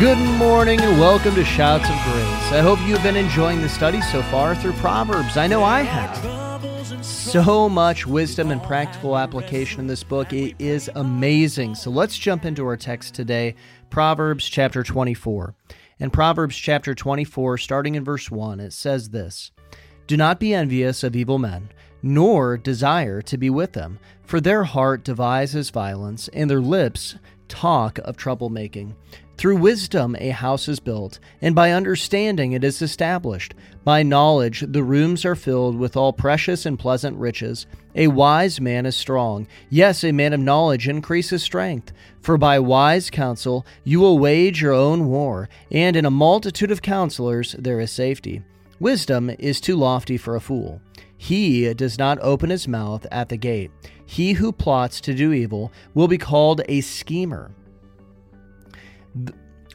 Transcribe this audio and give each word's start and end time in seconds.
Good 0.00 0.18
morning 0.38 0.80
and 0.80 1.00
welcome 1.00 1.34
to 1.34 1.44
Shouts 1.44 1.90
of 1.90 1.96
Grace. 2.04 2.52
I 2.52 2.60
hope 2.60 2.78
you've 2.86 3.02
been 3.02 3.16
enjoying 3.16 3.60
the 3.60 3.68
study 3.68 4.00
so 4.00 4.22
far 4.22 4.54
through 4.54 4.74
Proverbs. 4.74 5.36
I 5.36 5.48
know 5.48 5.64
I 5.64 5.80
have. 5.80 7.04
So 7.04 7.68
much 7.68 8.06
wisdom 8.06 8.52
and 8.52 8.62
practical 8.62 9.18
application 9.18 9.80
in 9.80 9.86
this 9.88 10.04
book. 10.04 10.32
It 10.32 10.54
is 10.60 10.88
amazing. 10.94 11.74
So 11.74 11.90
let's 11.90 12.16
jump 12.16 12.44
into 12.44 12.64
our 12.64 12.76
text 12.76 13.12
today 13.12 13.56
Proverbs 13.90 14.48
chapter 14.48 14.84
24. 14.84 15.56
In 15.98 16.10
Proverbs 16.10 16.56
chapter 16.56 16.94
24, 16.94 17.58
starting 17.58 17.96
in 17.96 18.04
verse 18.04 18.30
1, 18.30 18.60
it 18.60 18.72
says 18.72 19.10
this 19.10 19.50
Do 20.06 20.16
not 20.16 20.38
be 20.38 20.54
envious 20.54 21.02
of 21.02 21.16
evil 21.16 21.40
men, 21.40 21.70
nor 22.04 22.56
desire 22.56 23.20
to 23.22 23.36
be 23.36 23.50
with 23.50 23.72
them, 23.72 23.98
for 24.22 24.40
their 24.40 24.62
heart 24.62 25.02
devises 25.02 25.70
violence, 25.70 26.28
and 26.28 26.48
their 26.48 26.60
lips 26.60 27.16
talk 27.48 27.98
of 28.04 28.16
troublemaking. 28.16 28.94
Through 29.38 29.58
wisdom 29.58 30.16
a 30.18 30.30
house 30.30 30.66
is 30.66 30.80
built, 30.80 31.20
and 31.40 31.54
by 31.54 31.70
understanding 31.70 32.50
it 32.50 32.64
is 32.64 32.82
established. 32.82 33.54
By 33.84 34.02
knowledge 34.02 34.64
the 34.66 34.82
rooms 34.82 35.24
are 35.24 35.36
filled 35.36 35.78
with 35.78 35.96
all 35.96 36.12
precious 36.12 36.66
and 36.66 36.76
pleasant 36.76 37.16
riches. 37.16 37.64
A 37.94 38.08
wise 38.08 38.60
man 38.60 38.84
is 38.84 38.96
strong. 38.96 39.46
Yes, 39.70 40.02
a 40.02 40.10
man 40.10 40.32
of 40.32 40.40
knowledge 40.40 40.88
increases 40.88 41.40
strength. 41.40 41.92
For 42.20 42.36
by 42.36 42.58
wise 42.58 43.10
counsel 43.10 43.64
you 43.84 44.00
will 44.00 44.18
wage 44.18 44.60
your 44.60 44.72
own 44.72 45.06
war, 45.06 45.48
and 45.70 45.94
in 45.94 46.04
a 46.04 46.10
multitude 46.10 46.72
of 46.72 46.82
counselors 46.82 47.54
there 47.56 47.78
is 47.78 47.92
safety. 47.92 48.42
Wisdom 48.80 49.30
is 49.38 49.60
too 49.60 49.76
lofty 49.76 50.16
for 50.16 50.34
a 50.34 50.40
fool. 50.40 50.80
He 51.16 51.72
does 51.74 51.96
not 51.96 52.18
open 52.22 52.50
his 52.50 52.66
mouth 52.66 53.06
at 53.12 53.28
the 53.28 53.36
gate. 53.36 53.70
He 54.04 54.32
who 54.32 54.50
plots 54.50 55.00
to 55.02 55.14
do 55.14 55.32
evil 55.32 55.70
will 55.94 56.08
be 56.08 56.18
called 56.18 56.62
a 56.68 56.80
schemer 56.80 57.52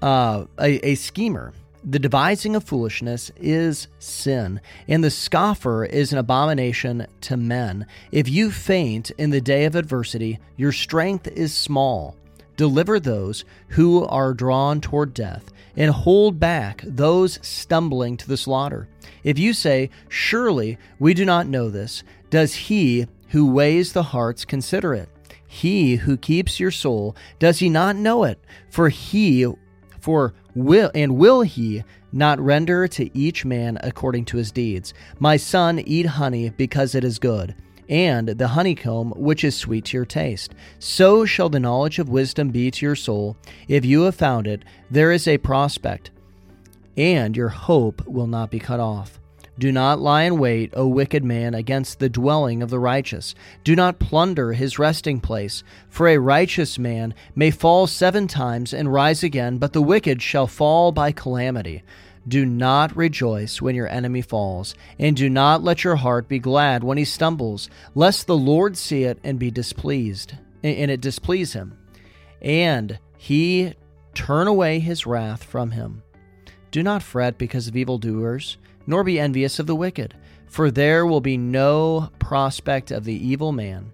uh, 0.02 0.46
a, 0.60 0.90
a 0.90 0.96
schemer. 0.96 1.54
The 1.86 2.00
devising 2.00 2.56
of 2.56 2.64
foolishness 2.64 3.30
is 3.36 3.90
sin, 4.00 4.62
and 4.88 5.04
the 5.04 5.12
scoffer 5.12 5.84
is 5.84 6.14
an 6.14 6.18
abomination 6.18 7.08
to 7.22 7.36
men. 7.36 7.88
If 8.12 8.30
you 8.30 8.52
faint 8.52 9.12
in 9.12 9.32
the 9.32 9.42
day 9.42 9.66
of 9.66 9.76
adversity, 9.76 10.40
your 10.56 10.72
strength 10.72 11.28
is 11.28 11.54
small. 11.54 12.16
Deliver 12.56 13.00
those 13.02 13.44
who 13.70 14.06
are 14.06 14.34
drawn 14.34 14.80
toward 14.80 15.14
death, 15.14 15.52
and 15.76 15.92
hold 15.92 16.40
back 16.40 16.82
those 16.86 17.40
stumbling 17.42 18.16
to 18.18 18.28
the 18.28 18.38
slaughter. 18.38 18.88
If 19.24 19.38
you 19.38 19.54
say, 19.54 19.90
Surely 20.08 20.78
we 21.00 21.14
do 21.14 21.26
not 21.26 21.48
know 21.48 21.70
this, 21.70 22.04
does 22.30 22.54
he 22.56 23.08
who 23.30 23.52
weighs 23.52 23.92
the 23.92 24.04
hearts 24.04 24.46
consider 24.46 24.94
it? 24.94 25.10
He 25.54 25.98
who 25.98 26.18
keeps 26.18 26.60
your 26.60 26.72
soul, 26.72 27.16
does 27.38 27.60
he 27.60 27.70
not 27.70 27.96
know 27.96 28.24
it? 28.24 28.44
For 28.72 28.90
he 28.90 29.46
for 30.00 30.34
will 30.56 30.90
and 30.96 31.16
will 31.16 31.44
he 31.44 31.84
not 32.12 32.40
render 32.40 32.88
to 32.88 33.16
each 33.16 33.46
man 33.46 33.78
according 33.84 34.26
to 34.26 34.38
his 34.38 34.52
deeds? 34.52 34.96
My 35.20 35.38
son, 35.38 35.78
eat 35.78 36.08
honey 36.08 36.50
because 36.50 36.96
it 36.96 37.04
is 37.04 37.20
good, 37.20 37.54
and 37.88 38.30
the 38.30 38.48
honeycomb 38.48 39.12
which 39.12 39.44
is 39.44 39.56
sweet 39.56 39.86
to 39.86 39.98
your 39.98 40.06
taste. 40.08 40.56
So 40.80 41.24
shall 41.24 41.50
the 41.50 41.60
knowledge 41.60 42.00
of 42.00 42.10
wisdom 42.10 42.50
be 42.50 42.72
to 42.72 42.86
your 42.86 42.96
soul. 42.96 43.38
If 43.68 43.86
you 43.86 44.02
have 44.02 44.16
found 44.16 44.48
it, 44.48 44.66
there 44.90 45.12
is 45.12 45.28
a 45.28 45.38
prospect, 45.38 46.10
and 46.98 47.38
your 47.38 47.50
hope 47.50 48.08
will 48.08 48.28
not 48.28 48.50
be 48.50 48.60
cut 48.60 48.80
off. 48.80 49.20
Do 49.60 49.72
not 49.72 50.00
lie 50.00 50.24
in 50.24 50.40
wait, 50.40 50.74
O 50.76 50.88
wicked 50.88 51.24
man, 51.24 51.54
against 51.54 52.00
the 52.00 52.10
dwelling 52.10 52.64
of 52.64 52.72
the 52.72 52.80
righteous. 52.80 53.36
Do 53.64 53.76
not 53.76 54.00
plunder 54.00 54.54
his 54.54 54.80
resting 54.80 55.20
place. 55.20 55.64
For 55.90 56.08
a 56.08 56.18
righteous 56.18 56.80
man 56.80 57.14
may 57.36 57.52
fall 57.52 57.86
seven 57.86 58.28
times 58.28 58.74
and 58.74 58.92
rise 58.92 59.24
again, 59.24 59.60
but 59.60 59.74
the 59.74 59.82
wicked 59.82 60.22
shall 60.24 60.48
fall 60.48 60.92
by 60.92 61.12
calamity. 61.12 61.84
Do 62.28 62.46
not 62.46 62.96
rejoice 62.96 63.62
when 63.62 63.76
your 63.76 63.90
enemy 63.90 64.22
falls, 64.22 64.76
and 64.98 65.16
do 65.16 65.30
not 65.30 65.64
let 65.64 65.84
your 65.84 65.98
heart 65.98 66.28
be 66.28 66.40
glad 66.40 66.84
when 66.84 66.98
he 66.98 67.06
stumbles, 67.06 67.70
lest 67.94 68.28
the 68.28 68.38
Lord 68.38 68.78
see 68.78 69.04
it 69.04 69.20
and 69.24 69.38
be 69.38 69.52
displeased, 69.52 70.34
and 70.64 70.90
it 70.90 71.02
displease 71.02 71.54
him, 71.54 71.78
and 72.42 72.98
he 73.18 73.74
turn 74.14 74.48
away 74.48 74.80
his 74.80 75.06
wrath 75.06 75.44
from 75.44 75.72
him. 75.72 76.02
Do 76.72 76.82
not 76.82 77.04
fret 77.04 77.38
because 77.38 77.68
of 77.68 77.76
evildoers 77.76 78.58
nor 78.86 79.04
be 79.04 79.20
envious 79.20 79.60
of 79.60 79.68
the 79.68 79.76
wicked, 79.76 80.16
for 80.48 80.70
there 80.70 81.06
will 81.06 81.22
be 81.22 81.38
no 81.38 82.10
prospect 82.20 82.92
of 82.92 83.04
the 83.04 83.28
evil 83.28 83.52
man. 83.52 83.92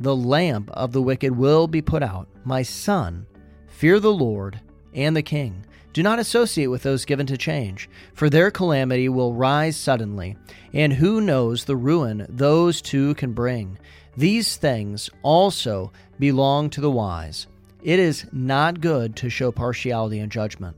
The 0.00 0.16
lamp 0.16 0.70
of 0.72 0.92
the 0.92 1.02
wicked 1.02 1.36
will 1.36 1.66
be 1.66 1.82
put 1.82 2.02
out. 2.02 2.28
My 2.44 2.62
son, 2.62 3.26
fear 3.68 4.00
the 4.00 4.12
Lord 4.12 4.60
and 4.92 5.16
the 5.16 5.22
king. 5.22 5.64
Do 5.92 6.02
not 6.02 6.18
associate 6.18 6.66
with 6.66 6.82
those 6.82 7.04
given 7.04 7.26
to 7.26 7.38
change, 7.38 7.88
for 8.14 8.28
their 8.28 8.50
calamity 8.50 9.08
will 9.08 9.32
rise 9.32 9.76
suddenly, 9.76 10.36
and 10.72 10.92
who 10.92 11.20
knows 11.20 11.64
the 11.64 11.76
ruin 11.76 12.26
those 12.28 12.82
two 12.82 13.14
can 13.14 13.32
bring. 13.32 13.78
These 14.16 14.56
things 14.56 15.08
also 15.22 15.92
belong 16.18 16.70
to 16.70 16.80
the 16.80 16.90
wise. 16.90 17.46
It 17.82 18.00
is 18.00 18.26
not 18.32 18.80
good 18.80 19.14
to 19.16 19.30
show 19.30 19.52
partiality 19.52 20.18
in 20.18 20.30
judgment. 20.30 20.76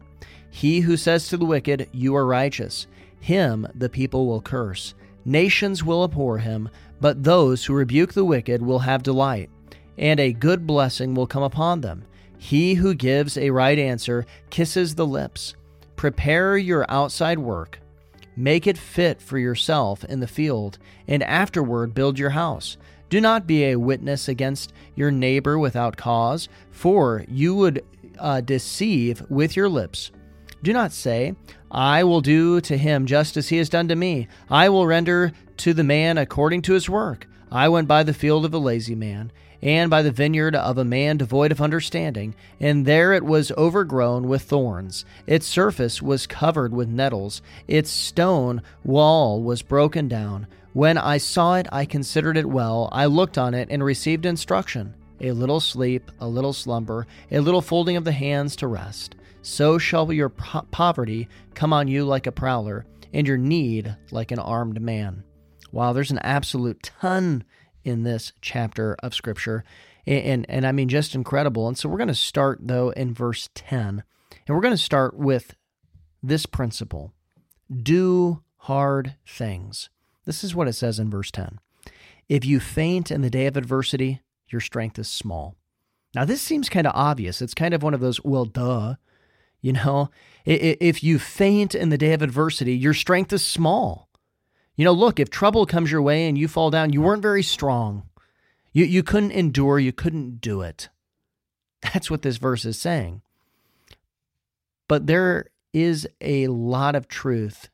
He 0.51 0.81
who 0.81 0.97
says 0.97 1.29
to 1.29 1.37
the 1.37 1.45
wicked, 1.45 1.89
You 1.93 2.17
are 2.17 2.27
righteous, 2.27 2.87
him 3.27 3.67
the 3.75 3.89
people 3.89 4.27
will 4.27 4.41
curse. 4.41 4.95
Nations 5.25 5.83
will 5.83 6.05
abhor 6.05 6.39
him, 6.39 6.69
but 7.01 7.25
those 7.25 7.65
who 7.65 7.75
rebuke 7.75 8.13
the 8.13 8.25
wicked 8.25 8.63
will 8.63 8.79
have 8.79 9.03
delight, 9.03 9.51
and 9.99 10.21
a 10.21 10.33
good 10.33 10.65
blessing 10.65 11.13
will 11.13 11.27
come 11.27 11.43
upon 11.43 11.81
them. 11.81 12.05
He 12.39 12.75
who 12.75 12.95
gives 12.95 13.37
a 13.37 13.51
right 13.51 13.79
answer 13.79 14.25
kisses 14.49 14.95
the 14.95 15.07
lips. 15.07 15.57
Prepare 15.97 16.57
your 16.57 16.87
outside 16.89 17.41
work. 17.41 17.81
Make 18.37 18.69
it 18.69 18.79
fit 18.79 19.21
for 19.21 19.39
yourself 19.39 20.05
in 20.05 20.21
the 20.21 20.29
field, 20.29 20.79
and 21.09 21.25
afterward 21.25 21.95
build 21.95 22.21
your 22.21 22.31
house. 22.31 22.77
Do 23.09 23.21
not 23.21 23.47
be 23.47 23.65
a 23.65 23.77
witness 23.81 24.29
against 24.29 24.73
your 24.95 25.11
neighbor 25.11 25.59
without 25.59 25.97
cause, 25.97 26.49
for 26.71 27.25
you 27.29 27.57
would 27.57 27.85
uh, 28.21 28.41
deceive 28.41 29.25
with 29.29 29.57
your 29.57 29.69
lips. 29.69 30.13
Do 30.67 30.73
not 30.73 30.91
say, 30.91 31.37
I 31.71 32.03
will 32.03 32.21
do 32.21 32.61
to 32.63 32.77
him 32.77 33.07
just 33.07 33.37
as 33.37 33.51
he 33.51 33.59
has 33.59 33.69
done 33.69 33.87
to 33.87 33.95
me. 33.95 34.27
I 34.51 34.69
will 34.69 34.85
render 34.85 35.31
to 35.59 35.73
the 35.73 35.85
man 35.85 36.19
according 36.19 36.63
to 36.63 36.73
his 36.73 36.91
work. 36.91 37.29
I 37.53 37.69
went 37.69 37.87
by 37.87 38.03
the 38.03 38.13
field 38.13 38.45
of 38.45 38.53
a 38.53 38.59
lazy 38.59 38.97
man, 38.97 39.31
and 39.63 39.89
by 39.89 40.03
the 40.03 40.11
vineyard 40.11 40.57
of 40.57 40.77
a 40.77 40.85
man 40.85 41.19
devoid 41.19 41.53
of 41.53 41.61
understanding, 41.61 42.35
and 42.59 42.85
there 42.85 43.13
it 43.13 43.25
was 43.25 43.53
overgrown 43.53 44.27
with 44.27 44.43
thorns. 44.43 45.05
Its 45.25 45.47
surface 45.47 46.03
was 46.03 46.27
covered 46.27 46.73
with 46.73 46.89
nettles, 46.89 47.43
its 47.69 47.89
stone 47.89 48.61
wall 48.83 49.41
was 49.41 49.63
broken 49.63 50.09
down. 50.09 50.49
When 50.73 50.99
I 50.99 51.19
saw 51.19 51.55
it, 51.55 51.69
I 51.71 51.85
considered 51.85 52.37
it 52.37 52.47
well. 52.47 52.89
I 52.91 53.07
looked 53.07 53.39
on 53.39 53.55
it 53.55 53.69
and 53.71 53.85
received 53.85 54.27
instruction. 54.27 54.95
A 55.21 55.31
little 55.31 55.61
sleep, 55.61 56.11
a 56.19 56.27
little 56.27 56.53
slumber, 56.53 57.07
a 57.31 57.39
little 57.39 57.63
folding 57.63 57.97
of 57.97 58.03
the 58.03 58.11
hands 58.11 58.57
to 58.57 58.67
rest 58.67 59.15
so 59.47 59.79
shall 59.79 60.13
your 60.13 60.29
po- 60.29 60.67
poverty 60.73 61.29
come 61.55 61.73
on 61.73 61.87
you 61.87 62.05
like 62.05 62.27
a 62.27 62.33
prowler, 62.33 62.85
and 63.13 63.29
your 63.29 63.39
need 63.39 63.97
like 64.11 64.33
an 64.33 64.41
armed 64.41 64.81
man. 64.81 65.23
Wow, 65.71 65.93
there's 65.93 66.11
an 66.11 66.19
absolute 66.19 66.83
ton 66.83 67.45
in 67.85 68.03
this 68.03 68.33
chapter 68.41 68.97
of 69.05 69.15
Scripture. 69.15 69.63
And, 70.05 70.25
and, 70.25 70.47
and 70.49 70.67
I 70.67 70.73
mean, 70.73 70.89
just 70.89 71.15
incredible. 71.15 71.69
And 71.69 71.79
so 71.79 71.89
we're 71.89 71.97
going 71.97 72.09
to 72.09 72.15
start, 72.15 72.59
though, 72.61 72.91
in 72.91 73.15
verse 73.15 73.49
10. 73.55 74.03
And 74.33 74.55
we're 74.57 74.63
going 74.63 74.75
to 74.75 74.79
start 74.79 75.17
with 75.17 75.55
this 76.23 76.45
principle 76.45 77.13
do 77.73 78.43
hard 78.57 79.15
things. 79.25 79.91
This 80.25 80.43
is 80.43 80.57
what 80.57 80.67
it 80.67 80.73
says 80.73 80.99
in 80.99 81.09
verse 81.09 81.31
10. 81.31 81.61
If 82.29 82.45
you 82.45 82.59
faint 82.59 83.13
in 83.13 83.23
the 83.23 83.31
day 83.31 83.47
of 83.47 83.57
adversity, 83.57 84.23
your 84.49 84.61
strength 84.61 84.99
is 84.99 85.09
small. 85.09 85.55
Now, 86.17 86.25
this 86.25 86.43
seems 86.43 86.69
kind 86.69 86.89
of 86.89 86.93
obvious. 86.97 87.41
It's 87.41 87.55
kind 87.55 87.75
of 87.75 87.85
one 87.85 87.95
of 87.95 88.01
those, 88.01 88.23
well, 88.25 88.45
duh. 88.45 88.97
You 89.67 89.73
know, 89.73 90.11
if 90.45 91.03
you 91.03 91.19
faint 91.19 91.75
in 91.75 91.89
the 91.89 91.99
day 91.99 92.13
of 92.13 92.23
adversity, 92.23 92.77
your 92.77 92.95
strength 92.95 93.33
is 93.33 93.45
small. 93.45 94.09
You 94.77 94.85
know, 94.85 94.93
look, 94.93 95.19
if 95.19 95.29
trouble 95.29 95.67
comes 95.67 95.91
your 95.91 96.03
way 96.03 96.29
and 96.29 96.39
you 96.39 96.47
fall 96.47 96.71
down, 96.71 96.93
you 96.93 97.03
weren't 97.03 97.21
very 97.21 97.43
strong. 97.43 98.09
You, 98.73 98.85
you 98.85 99.03
couldn't 99.03 99.33
endure, 99.33 99.81
you 99.81 99.93
couldn't 99.93 100.41
do 100.41 100.63
it. 100.63 100.89
That's 101.83 102.09
what 102.09 102.23
this 102.23 102.37
verse 102.37 102.65
is 102.65 102.81
saying. 102.81 103.23
But 104.87 105.09
there 105.09 105.47
is 105.73 106.07
a 106.21 106.47
lot 106.47 106.95
of 106.95 107.09
truth 107.09 107.69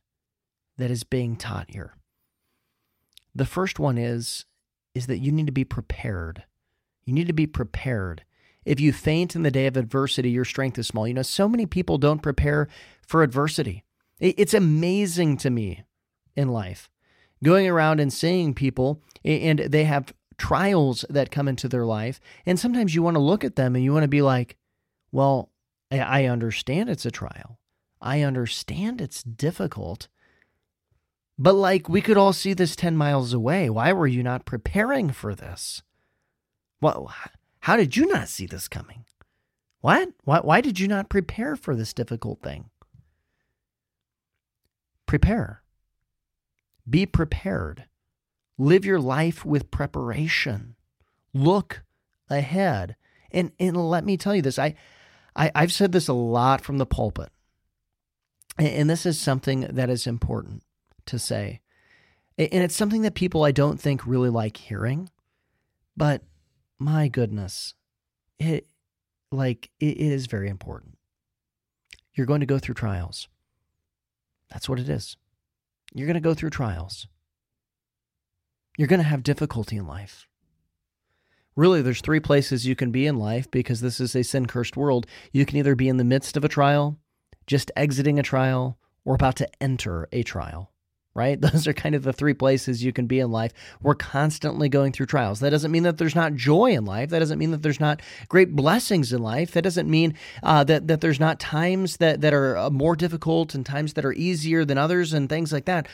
that 0.78 0.90
is 0.90 1.04
being 1.04 1.36
taught 1.36 1.66
here. 1.68 1.98
The 3.34 3.44
first 3.44 3.78
one 3.78 3.98
is 3.98 4.46
is 4.94 5.08
that 5.08 5.18
you 5.18 5.30
need 5.30 5.44
to 5.46 5.52
be 5.52 5.64
prepared. 5.64 6.44
You 7.04 7.12
need 7.12 7.26
to 7.26 7.34
be 7.34 7.46
prepared. 7.46 8.24
If 8.64 8.80
you 8.80 8.92
faint 8.92 9.34
in 9.34 9.42
the 9.42 9.50
day 9.50 9.66
of 9.66 9.76
adversity, 9.76 10.30
your 10.30 10.44
strength 10.44 10.78
is 10.78 10.86
small. 10.86 11.08
You 11.08 11.14
know, 11.14 11.22
so 11.22 11.48
many 11.48 11.66
people 11.66 11.98
don't 11.98 12.22
prepare 12.22 12.68
for 13.06 13.22
adversity. 13.22 13.84
It's 14.20 14.54
amazing 14.54 15.38
to 15.38 15.50
me 15.50 15.82
in 16.36 16.48
life 16.48 16.88
going 17.42 17.68
around 17.68 18.00
and 18.00 18.12
seeing 18.12 18.54
people, 18.54 19.02
and 19.24 19.58
they 19.58 19.84
have 19.84 20.14
trials 20.38 21.04
that 21.10 21.30
come 21.30 21.48
into 21.48 21.68
their 21.68 21.84
life. 21.84 22.20
And 22.46 22.58
sometimes 22.58 22.94
you 22.94 23.02
want 23.02 23.16
to 23.16 23.22
look 23.22 23.44
at 23.44 23.56
them 23.56 23.74
and 23.74 23.84
you 23.84 23.92
want 23.92 24.04
to 24.04 24.08
be 24.08 24.22
like, 24.22 24.56
well, 25.10 25.50
I 25.90 26.26
understand 26.26 26.88
it's 26.88 27.04
a 27.04 27.10
trial. 27.10 27.58
I 28.00 28.22
understand 28.22 29.00
it's 29.00 29.22
difficult. 29.22 30.08
But, 31.38 31.54
like, 31.54 31.88
we 31.88 32.00
could 32.00 32.16
all 32.16 32.32
see 32.32 32.52
this 32.52 32.76
10 32.76 32.96
miles 32.96 33.32
away. 33.32 33.68
Why 33.68 33.92
were 33.92 34.06
you 34.06 34.22
not 34.22 34.44
preparing 34.44 35.10
for 35.10 35.34
this? 35.34 35.82
What, 36.80 37.04
how 37.62 37.76
did 37.76 37.96
you 37.96 38.06
not 38.06 38.28
see 38.28 38.46
this 38.46 38.66
coming? 38.66 39.04
What? 39.80 40.10
Why, 40.24 40.40
why 40.40 40.60
did 40.60 40.80
you 40.80 40.88
not 40.88 41.08
prepare 41.08 41.54
for 41.54 41.76
this 41.76 41.92
difficult 41.92 42.42
thing? 42.42 42.70
Prepare. 45.06 45.62
Be 46.88 47.06
prepared. 47.06 47.84
Live 48.58 48.84
your 48.84 48.98
life 48.98 49.44
with 49.44 49.70
preparation. 49.70 50.74
Look 51.32 51.84
ahead. 52.28 52.96
And, 53.30 53.52
and 53.60 53.76
let 53.76 54.04
me 54.04 54.16
tell 54.16 54.34
you 54.34 54.42
this 54.42 54.58
I, 54.58 54.74
I, 55.36 55.52
I've 55.54 55.72
said 55.72 55.92
this 55.92 56.08
a 56.08 56.12
lot 56.12 56.62
from 56.62 56.78
the 56.78 56.86
pulpit. 56.86 57.30
And 58.58 58.90
this 58.90 59.06
is 59.06 59.20
something 59.20 59.60
that 59.70 59.88
is 59.88 60.08
important 60.08 60.64
to 61.06 61.18
say. 61.18 61.60
And 62.36 62.64
it's 62.64 62.76
something 62.76 63.02
that 63.02 63.14
people 63.14 63.44
I 63.44 63.52
don't 63.52 63.80
think 63.80 64.04
really 64.04 64.30
like 64.30 64.56
hearing. 64.56 65.10
But 65.96 66.22
my 66.82 67.08
goodness, 67.08 67.75
it 68.38 68.67
like 69.31 69.70
it 69.79 69.96
is 69.96 70.26
very 70.26 70.49
important. 70.49 70.99
You're 72.14 72.26
going 72.26 72.40
to 72.40 72.46
go 72.46 72.58
through 72.58 72.75
trials. 72.75 73.29
That's 74.50 74.69
what 74.69 74.81
it 74.81 74.88
is. 74.88 75.17
You're 75.94 76.06
going 76.06 76.14
to 76.14 76.20
go 76.20 76.34
through 76.34 76.50
trials. 76.50 77.06
You're 78.76 78.88
going 78.88 79.00
to 79.00 79.08
have 79.08 79.23
difficulty 79.23 79.76
in 79.76 79.87
life. 79.87 80.26
Really, 81.55 81.82
there's 81.82 82.00
three 82.00 82.20
places 82.20 82.67
you 82.67 82.75
can 82.75 82.90
be 82.90 83.06
in 83.06 83.17
life 83.17 83.50
because 83.50 83.81
this 83.81 84.00
is 84.00 84.17
a 84.17 84.25
sin 84.25 84.46
cursed 84.46 84.76
world. 84.76 85.06
You 85.32 85.46
can 85.46 85.58
either 85.58 85.75
be 85.75 85.88
in 85.88 85.99
the 85.99 86.05
midst 86.05 86.37
of 86.37 86.44
a 86.44 86.49
trial, 86.49 86.99
just 87.46 87.70
exiting 87.76 88.19
a 88.19 88.23
trial, 88.23 88.79
or 89.05 89.14
about 89.14 89.37
to 89.37 89.62
enter 89.62 90.08
a 90.12 90.23
trial 90.23 90.71
right? 91.14 91.40
Those 91.52 91.66
are 91.66 91.72
kind 91.72 91.94
of 91.94 92.02
the 92.02 92.12
three 92.12 92.34
places 92.34 92.84
you 92.84 92.92
can 92.92 93.06
be 93.06 93.20
in 93.20 93.30
life. 93.30 93.52
We're 93.82 93.94
constantly 93.94 94.68
going 94.68 94.92
through 94.92 95.06
trials. 95.06 95.40
That 95.40 95.50
doesn't 95.50 95.70
mean 95.70 95.82
that 95.82 95.98
there's 95.98 96.14
not 96.14 96.34
joy 96.34 96.72
in 96.72 96.84
life. 96.84 97.10
That 97.10 97.18
doesn't 97.18 97.38
mean 97.38 97.50
that 97.50 97.62
there's 97.62 97.80
not 97.80 98.00
great 98.28 98.54
blessings 98.54 99.12
in 99.12 99.22
life. 99.22 99.52
That 99.52 99.62
doesn't 99.62 99.90
mean 99.90 100.14
uh, 100.42 100.64
that 100.64 100.88
that 100.88 101.00
there's 101.00 101.20
not 101.20 101.40
times 101.40 101.98
that 101.98 102.20
that 102.20 102.34
are 102.34 102.56
uh, 102.56 102.70
more 102.70 102.96
difficult 102.96 103.54
and 103.54 103.64
times 103.64 103.94
that 103.94 104.04
are 104.04 104.12
easier 104.12 104.64
than 104.64 104.78
others 104.78 105.12
and 105.12 105.28
things 105.28 105.52
like 105.52 105.66
that. 105.66 105.88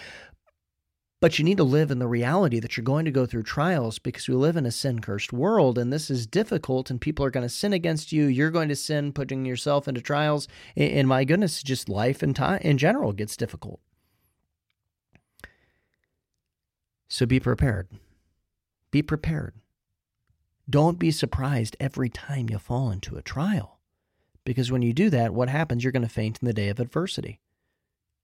But 1.20 1.36
you 1.36 1.44
need 1.44 1.56
to 1.56 1.64
live 1.64 1.90
in 1.90 1.98
the 1.98 2.06
reality 2.06 2.60
that 2.60 2.76
you're 2.76 2.84
going 2.84 3.04
to 3.04 3.10
go 3.10 3.26
through 3.26 3.42
trials 3.42 3.98
because 3.98 4.28
we 4.28 4.36
live 4.36 4.56
in 4.56 4.64
a 4.64 4.70
sin 4.70 5.00
cursed 5.00 5.32
world 5.32 5.76
and 5.76 5.92
this 5.92 6.10
is 6.10 6.28
difficult 6.28 6.90
and 6.90 7.00
people 7.00 7.24
are 7.24 7.30
going 7.30 7.42
to 7.42 7.48
sin 7.48 7.72
against 7.72 8.12
you. 8.12 8.26
You're 8.26 8.52
going 8.52 8.68
to 8.68 8.76
sin, 8.76 9.12
putting 9.12 9.44
yourself 9.44 9.88
into 9.88 10.00
trials. 10.00 10.46
And 10.76 11.08
my 11.08 11.24
goodness, 11.24 11.60
just 11.64 11.88
life 11.88 12.22
in 12.22 12.34
time 12.34 12.60
in 12.62 12.78
general 12.78 13.12
gets 13.12 13.36
difficult. 13.36 13.80
So 17.08 17.26
be 17.26 17.40
prepared. 17.40 17.88
Be 18.90 19.02
prepared. 19.02 19.54
Don't 20.68 20.98
be 20.98 21.10
surprised 21.10 21.76
every 21.80 22.08
time 22.08 22.48
you 22.50 22.58
fall 22.58 22.90
into 22.90 23.16
a 23.16 23.22
trial. 23.22 23.80
Because 24.44 24.70
when 24.70 24.82
you 24.82 24.92
do 24.92 25.10
that, 25.10 25.34
what 25.34 25.48
happens? 25.48 25.82
You're 25.82 25.92
going 25.92 26.02
to 26.02 26.08
faint 26.08 26.38
in 26.40 26.46
the 26.46 26.54
day 26.54 26.68
of 26.68 26.80
adversity. 26.80 27.40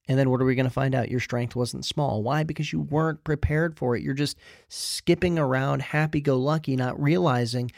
And 0.06 0.18
then 0.18 0.28
what 0.28 0.40
are 0.42 0.44
we 0.44 0.54
going 0.54 0.66
to 0.66 0.70
find 0.70 0.94
out? 0.94 1.10
Your 1.10 1.20
strength 1.20 1.56
wasn't 1.56 1.86
small. 1.86 2.22
Why? 2.22 2.42
Because 2.42 2.72
you 2.72 2.80
weren't 2.80 3.24
prepared 3.24 3.76
for 3.76 3.96
it. 3.96 4.02
You're 4.02 4.12
just 4.12 4.36
skipping 4.68 5.38
around 5.38 5.80
happy 5.80 6.20
go 6.20 6.36
lucky, 6.36 6.76
not 6.76 7.00
realizing 7.02 7.72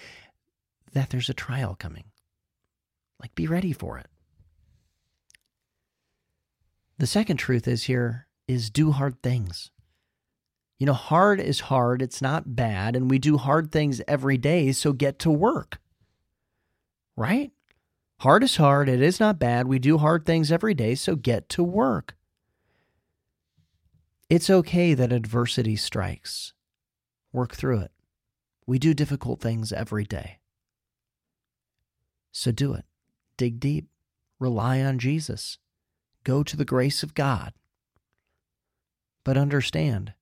that 0.92 1.10
there's 1.10 1.28
a 1.28 1.34
trial 1.34 1.76
coming. 1.78 2.04
Like, 3.20 3.34
be 3.34 3.46
ready 3.46 3.72
for 3.72 3.98
it. 3.98 4.08
The 6.98 7.06
second 7.06 7.36
truth 7.36 7.68
is 7.68 7.84
here 7.84 8.26
is 8.48 8.70
do 8.70 8.90
hard 8.90 9.22
things. 9.22 9.70
You 10.78 10.86
know, 10.86 10.92
hard 10.92 11.40
is 11.40 11.60
hard. 11.60 12.02
It's 12.02 12.20
not 12.20 12.54
bad. 12.54 12.96
And 12.96 13.10
we 13.10 13.18
do 13.18 13.38
hard 13.38 13.72
things 13.72 14.02
every 14.06 14.36
day. 14.36 14.72
So 14.72 14.92
get 14.92 15.18
to 15.20 15.30
work. 15.30 15.78
Right? 17.16 17.52
Hard 18.20 18.42
is 18.42 18.56
hard. 18.56 18.88
It 18.88 19.00
is 19.00 19.18
not 19.18 19.38
bad. 19.38 19.66
We 19.66 19.78
do 19.78 19.98
hard 19.98 20.26
things 20.26 20.52
every 20.52 20.74
day. 20.74 20.94
So 20.94 21.16
get 21.16 21.48
to 21.50 21.62
work. 21.62 22.14
It's 24.28 24.50
okay 24.50 24.92
that 24.94 25.12
adversity 25.12 25.76
strikes. 25.76 26.52
Work 27.32 27.54
through 27.54 27.80
it. 27.80 27.92
We 28.66 28.78
do 28.78 28.92
difficult 28.92 29.40
things 29.40 29.72
every 29.72 30.04
day. 30.04 30.40
So 32.32 32.50
do 32.50 32.74
it. 32.74 32.84
Dig 33.36 33.60
deep. 33.60 33.88
Rely 34.38 34.82
on 34.82 34.98
Jesus. 34.98 35.58
Go 36.24 36.42
to 36.42 36.56
the 36.56 36.64
grace 36.64 37.02
of 37.02 37.14
God. 37.14 37.54
But 39.24 39.38
understand, 39.38 40.12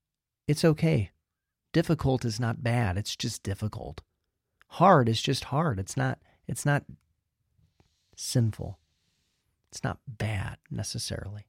it's 0.47 0.65
okay. 0.65 1.11
Difficult 1.73 2.25
is 2.25 2.39
not 2.39 2.63
bad, 2.63 2.97
it's 2.97 3.17
just 3.17 3.43
difficult. 3.43 4.01
Hard 4.69 5.09
is 5.09 5.23
just 5.23 5.45
hard. 5.45 5.79
It's 5.79 5.97
not 5.97 6.19
it's 6.47 6.67
not 6.67 6.85
sinful. 8.17 8.79
It's 9.71 9.83
not 9.83 9.99
bad 10.07 10.59
necessarily. 10.71 11.47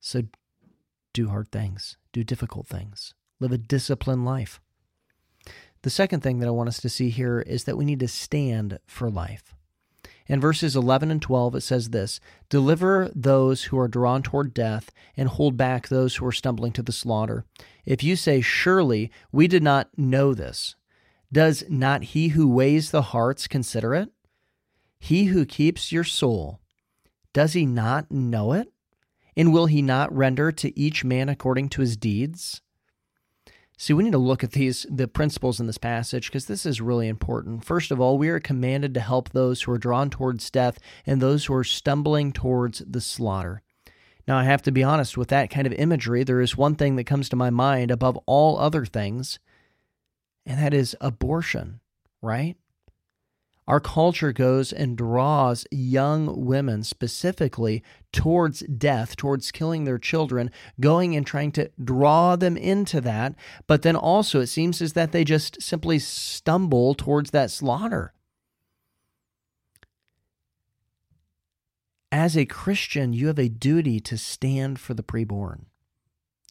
So 0.00 0.22
do 1.12 1.28
hard 1.28 1.50
things, 1.50 1.96
do 2.12 2.22
difficult 2.22 2.66
things, 2.66 3.14
live 3.40 3.52
a 3.52 3.58
disciplined 3.58 4.24
life. 4.24 4.60
The 5.82 5.90
second 5.90 6.20
thing 6.20 6.38
that 6.38 6.46
I 6.46 6.52
want 6.52 6.68
us 6.68 6.80
to 6.80 6.88
see 6.88 7.10
here 7.10 7.40
is 7.40 7.64
that 7.64 7.76
we 7.76 7.84
need 7.84 8.00
to 8.00 8.08
stand 8.08 8.78
for 8.86 9.10
life. 9.10 9.54
In 10.30 10.40
verses 10.40 10.76
11 10.76 11.10
and 11.10 11.20
12, 11.20 11.56
it 11.56 11.60
says 11.62 11.90
this 11.90 12.20
Deliver 12.48 13.10
those 13.16 13.64
who 13.64 13.78
are 13.80 13.88
drawn 13.88 14.22
toward 14.22 14.54
death, 14.54 14.92
and 15.16 15.28
hold 15.28 15.56
back 15.56 15.88
those 15.88 16.14
who 16.14 16.24
are 16.24 16.30
stumbling 16.30 16.70
to 16.74 16.84
the 16.84 16.92
slaughter. 16.92 17.44
If 17.84 18.04
you 18.04 18.14
say, 18.14 18.40
Surely 18.40 19.10
we 19.32 19.48
did 19.48 19.64
not 19.64 19.88
know 19.98 20.32
this, 20.32 20.76
does 21.32 21.64
not 21.68 22.04
he 22.04 22.28
who 22.28 22.48
weighs 22.48 22.92
the 22.92 23.02
hearts 23.02 23.48
consider 23.48 23.92
it? 23.92 24.10
He 25.00 25.24
who 25.24 25.44
keeps 25.44 25.90
your 25.90 26.04
soul, 26.04 26.60
does 27.32 27.54
he 27.54 27.66
not 27.66 28.12
know 28.12 28.52
it? 28.52 28.68
And 29.36 29.52
will 29.52 29.66
he 29.66 29.82
not 29.82 30.14
render 30.14 30.52
to 30.52 30.78
each 30.78 31.04
man 31.04 31.28
according 31.28 31.70
to 31.70 31.80
his 31.80 31.96
deeds? 31.96 32.62
See, 33.80 33.94
we 33.94 34.04
need 34.04 34.12
to 34.12 34.18
look 34.18 34.44
at 34.44 34.52
these 34.52 34.84
the 34.90 35.08
principles 35.08 35.58
in 35.58 35.66
this 35.66 35.78
passage 35.78 36.26
because 36.26 36.44
this 36.44 36.66
is 36.66 36.82
really 36.82 37.08
important. 37.08 37.64
First 37.64 37.90
of 37.90 37.98
all, 37.98 38.18
we 38.18 38.28
are 38.28 38.38
commanded 38.38 38.92
to 38.92 39.00
help 39.00 39.30
those 39.30 39.62
who 39.62 39.72
are 39.72 39.78
drawn 39.78 40.10
towards 40.10 40.50
death 40.50 40.78
and 41.06 41.18
those 41.18 41.46
who 41.46 41.54
are 41.54 41.64
stumbling 41.64 42.30
towards 42.30 42.80
the 42.86 43.00
slaughter. 43.00 43.62
Now, 44.28 44.36
I 44.36 44.44
have 44.44 44.60
to 44.64 44.70
be 44.70 44.82
honest 44.82 45.16
with 45.16 45.28
that 45.28 45.48
kind 45.48 45.66
of 45.66 45.72
imagery. 45.72 46.24
There 46.24 46.42
is 46.42 46.58
one 46.58 46.74
thing 46.74 46.96
that 46.96 47.04
comes 47.04 47.30
to 47.30 47.36
my 47.36 47.48
mind 47.48 47.90
above 47.90 48.18
all 48.26 48.58
other 48.58 48.84
things, 48.84 49.38
and 50.44 50.58
that 50.58 50.74
is 50.74 50.94
abortion, 51.00 51.80
right? 52.20 52.58
Our 53.70 53.78
culture 53.78 54.32
goes 54.32 54.72
and 54.72 54.98
draws 54.98 55.64
young 55.70 56.44
women 56.44 56.82
specifically 56.82 57.84
towards 58.12 58.62
death, 58.62 59.14
towards 59.14 59.52
killing 59.52 59.84
their 59.84 59.96
children, 59.96 60.50
going 60.80 61.14
and 61.14 61.24
trying 61.24 61.52
to 61.52 61.70
draw 61.80 62.34
them 62.34 62.56
into 62.56 63.00
that. 63.02 63.36
But 63.68 63.82
then 63.82 63.94
also, 63.94 64.40
it 64.40 64.48
seems 64.48 64.82
as 64.82 64.94
that 64.94 65.12
they 65.12 65.22
just 65.22 65.62
simply 65.62 66.00
stumble 66.00 66.96
towards 66.96 67.30
that 67.30 67.52
slaughter. 67.52 68.12
As 72.10 72.36
a 72.36 72.46
Christian, 72.46 73.12
you 73.12 73.28
have 73.28 73.38
a 73.38 73.48
duty 73.48 74.00
to 74.00 74.18
stand 74.18 74.80
for 74.80 74.94
the 74.94 75.04
preborn. 75.04 75.66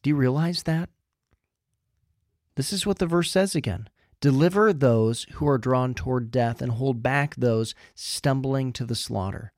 Do 0.02 0.08
you 0.08 0.16
realize 0.16 0.62
that? 0.62 0.88
This 2.54 2.72
is 2.72 2.86
what 2.86 2.98
the 2.98 3.06
verse 3.06 3.30
says 3.30 3.54
again. 3.54 3.90
Deliver 4.20 4.72
those 4.72 5.24
who 5.32 5.48
are 5.48 5.58
drawn 5.58 5.94
toward 5.94 6.30
death 6.30 6.60
and 6.60 6.72
hold 6.72 7.02
back 7.02 7.34
those 7.36 7.74
stumbling 7.94 8.72
to 8.74 8.84
the 8.84 8.94
slaughter. 8.94 9.52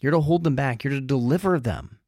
You're 0.00 0.12
to 0.12 0.20
hold 0.20 0.44
them 0.44 0.54
back, 0.54 0.84
you're 0.84 0.92
to 0.92 1.00
deliver 1.00 1.58
them. 1.58 1.98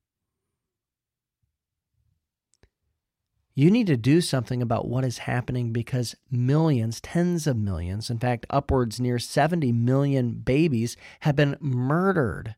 You 3.54 3.70
need 3.70 3.88
to 3.88 3.96
do 3.96 4.20
something 4.20 4.62
about 4.62 4.88
what 4.88 5.04
is 5.04 5.18
happening 5.18 5.72
because 5.72 6.14
millions, 6.30 7.00
tens 7.00 7.46
of 7.46 7.56
millions, 7.56 8.08
in 8.08 8.18
fact, 8.18 8.46
upwards 8.48 9.00
near 9.00 9.18
70 9.18 9.72
million 9.72 10.34
babies 10.34 10.96
have 11.20 11.36
been 11.36 11.56
murdered 11.60 12.54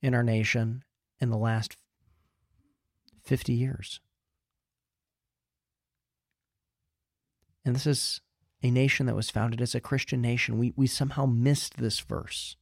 in 0.00 0.14
our 0.14 0.24
nation 0.24 0.84
in 1.20 1.30
the 1.30 1.36
last 1.36 1.76
50 3.22 3.52
years. 3.52 4.00
And 7.64 7.74
this 7.74 7.86
is 7.86 8.20
a 8.62 8.70
nation 8.70 9.06
that 9.06 9.16
was 9.16 9.30
founded 9.30 9.60
as 9.60 9.74
a 9.74 9.80
Christian 9.80 10.20
nation. 10.20 10.58
We, 10.58 10.72
we 10.76 10.86
somehow 10.86 11.26
missed 11.26 11.76
this 11.78 12.00
verse. 12.00 12.56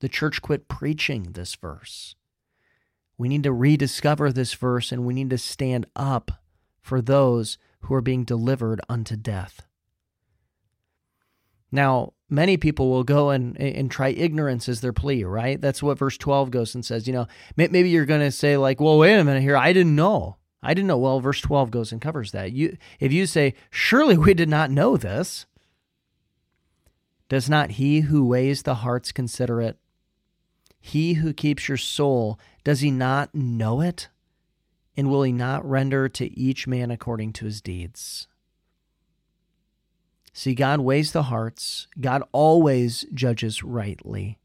The 0.00 0.08
church 0.08 0.42
quit 0.42 0.68
preaching 0.68 1.32
this 1.32 1.54
verse. 1.54 2.14
We 3.16 3.28
need 3.28 3.42
to 3.44 3.52
rediscover 3.52 4.32
this 4.32 4.54
verse 4.54 4.92
and 4.92 5.04
we 5.04 5.14
need 5.14 5.30
to 5.30 5.38
stand 5.38 5.86
up 5.96 6.30
for 6.80 7.00
those 7.00 7.58
who 7.82 7.94
are 7.94 8.00
being 8.00 8.24
delivered 8.24 8.80
unto 8.88 9.16
death. 9.16 9.66
Now, 11.70 12.14
many 12.30 12.56
people 12.56 12.88
will 12.90 13.04
go 13.04 13.30
and 13.30 13.60
and 13.60 13.90
try 13.90 14.08
ignorance 14.08 14.68
as 14.68 14.80
their 14.80 14.92
plea, 14.92 15.24
right? 15.24 15.60
That's 15.60 15.82
what 15.82 15.98
verse 15.98 16.16
12 16.16 16.50
goes 16.50 16.74
and 16.74 16.84
says, 16.84 17.06
you 17.06 17.12
know, 17.12 17.26
maybe 17.56 17.90
you're 17.90 18.06
going 18.06 18.20
to 18.20 18.30
say 18.30 18.56
like, 18.56 18.80
"Well, 18.80 18.98
wait 18.98 19.18
a 19.18 19.24
minute 19.24 19.42
here, 19.42 19.56
I 19.56 19.72
didn't 19.72 19.94
know." 19.94 20.38
I 20.62 20.74
didn't 20.74 20.88
know. 20.88 20.98
Well, 20.98 21.20
verse 21.20 21.40
12 21.40 21.70
goes 21.70 21.92
and 21.92 22.00
covers 22.00 22.32
that. 22.32 22.52
You 22.52 22.76
if 22.98 23.12
you 23.12 23.26
say, 23.26 23.54
"Surely 23.70 24.16
we 24.16 24.34
did 24.34 24.48
not 24.48 24.70
know 24.70 24.96
this," 24.96 25.46
does 27.28 27.48
not 27.48 27.72
he 27.72 28.00
who 28.00 28.26
weighs 28.26 28.62
the 28.62 28.76
hearts 28.76 29.12
consider 29.12 29.60
it? 29.60 29.78
He 30.80 31.14
who 31.14 31.32
keeps 31.32 31.68
your 31.68 31.76
soul, 31.76 32.38
does 32.64 32.80
he 32.80 32.90
not 32.90 33.34
know 33.34 33.80
it? 33.80 34.08
And 34.96 35.10
will 35.10 35.22
he 35.22 35.32
not 35.32 35.68
render 35.68 36.08
to 36.08 36.38
each 36.38 36.66
man 36.66 36.90
according 36.90 37.32
to 37.34 37.44
his 37.44 37.60
deeds? 37.60 38.26
See, 40.32 40.54
God 40.54 40.80
weighs 40.80 41.12
the 41.12 41.24
hearts. 41.24 41.88
God 42.00 42.22
always 42.32 43.04
judges 43.12 43.62
rightly. 43.62 44.38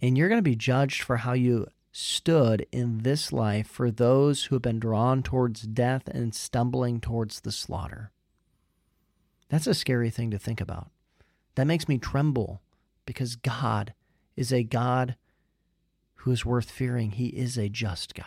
And 0.00 0.18
you're 0.18 0.28
going 0.28 0.38
to 0.38 0.42
be 0.42 0.56
judged 0.56 1.02
for 1.02 1.18
how 1.18 1.32
you 1.32 1.66
stood 1.98 2.66
in 2.72 2.98
this 2.98 3.32
life 3.32 3.66
for 3.66 3.90
those 3.90 4.44
who 4.44 4.54
have 4.54 4.62
been 4.62 4.78
drawn 4.78 5.22
towards 5.22 5.62
death 5.62 6.06
and 6.08 6.34
stumbling 6.34 7.00
towards 7.00 7.40
the 7.40 7.50
slaughter. 7.50 8.10
That's 9.48 9.66
a 9.66 9.72
scary 9.72 10.10
thing 10.10 10.30
to 10.30 10.38
think 10.38 10.60
about. 10.60 10.90
That 11.54 11.66
makes 11.66 11.88
me 11.88 11.96
tremble 11.96 12.60
because 13.06 13.36
God 13.36 13.94
is 14.36 14.52
a 14.52 14.62
God 14.62 15.16
who 16.16 16.32
is 16.32 16.44
worth 16.44 16.70
fearing. 16.70 17.12
He 17.12 17.28
is 17.28 17.56
a 17.56 17.70
just 17.70 18.14
God. 18.14 18.26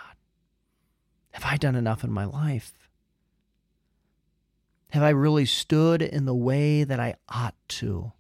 Have 1.34 1.46
I 1.46 1.58
done 1.58 1.76
enough 1.76 2.04
in 2.04 2.12
my 2.12 2.26
life? 2.26 2.74
Have 4.90 5.04
I 5.04 5.10
really 5.10 5.46
stood 5.46 6.02
in 6.02 6.26
the 6.26 6.34
way 6.34 6.84
that 6.84 7.00
I 7.00 7.18
ought 7.30 7.56
to 7.68 8.14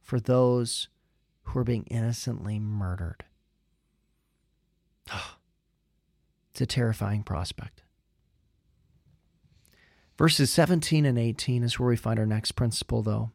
for 0.00 0.20
those 0.20 0.88
who 1.42 1.58
are 1.58 1.64
being 1.64 1.86
innocently 1.90 2.60
murdered? 2.60 3.24
It's 6.50 6.60
a 6.60 6.66
terrifying 6.66 7.22
prospect. 7.22 7.82
Verses 10.18 10.52
17 10.52 11.06
and 11.06 11.18
18 11.18 11.62
is 11.62 11.78
where 11.78 11.88
we 11.88 11.96
find 11.96 12.18
our 12.18 12.26
next 12.26 12.52
principle, 12.52 13.02
though. 13.02 13.30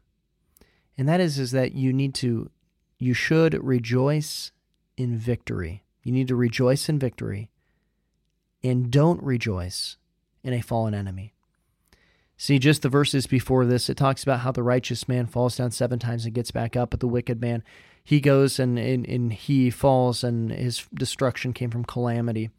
And 0.98 1.10
that 1.10 1.20
is, 1.20 1.40
is 1.40 1.52
that 1.52 1.74
you 1.74 1.92
need 1.92 2.14
to, 2.16 2.52
you 3.00 3.14
should 3.14 3.54
rejoice 3.64 4.52
in 4.98 5.18
victory. 5.18 5.84
You 6.04 6.12
need 6.12 6.28
to 6.28 6.36
rejoice 6.36 6.88
in 6.88 7.00
victory 7.00 7.50
and 8.64 8.92
don't 8.92 9.22
rejoice 9.22 9.98
in 10.44 10.54
a 10.54 10.62
fallen 10.62 10.94
enemy. 10.94 11.35
See, 12.38 12.60
just 12.60 12.82
the 12.82 12.90
verses 12.90 13.28
before 13.28 13.66
this, 13.66 13.90
it 13.90 13.96
talks 13.96 14.24
about 14.24 14.42
how 14.42 14.52
the 14.52 14.64
righteous 14.64 15.08
man 15.08 15.26
falls 15.26 15.56
down 15.56 15.72
seven 15.72 16.00
times 16.00 16.26
and 16.26 16.34
gets 16.34 16.52
back 16.52 16.76
up, 16.76 16.90
but 16.90 17.00
the 17.00 17.08
wicked 17.08 17.40
man, 17.40 17.64
he 18.04 18.20
goes 18.20 18.60
and, 18.60 18.78
and, 18.78 19.08
and 19.08 19.32
he 19.32 19.70
falls, 19.70 20.24
and 20.24 20.52
his 20.52 20.86
destruction 20.94 21.54
came 21.54 21.72
from 21.72 21.86
calamity. 21.86 22.50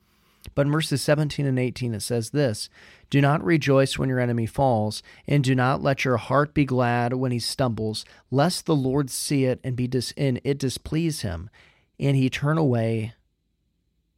But 0.55 0.67
in 0.67 0.73
verses 0.73 1.03
17 1.03 1.45
and 1.45 1.59
18, 1.59 1.95
it 1.95 2.01
says 2.01 2.31
this 2.31 2.71
Do 3.11 3.21
not 3.21 3.45
rejoice 3.45 3.99
when 3.99 4.09
your 4.09 4.21
enemy 4.21 4.47
falls, 4.47 5.03
and 5.27 5.45
do 5.45 5.55
not 5.55 5.83
let 5.83 6.05
your 6.05 6.17
heart 6.17 6.55
be 6.55 6.65
glad 6.65 7.13
when 7.15 7.33
he 7.33 7.39
stumbles, 7.39 8.05
lest 8.31 8.65
the 8.65 8.77
Lord 8.77 9.11
see 9.11 9.45
it 9.45 9.61
and, 9.63 9.77
be 9.77 9.87
dis- 9.87 10.15
and 10.17 10.41
it 10.45 10.59
displease 10.59 11.21
him, 11.21 11.51
and 11.99 12.17
he 12.17 12.31
turn 12.31 12.57
away 12.57 13.15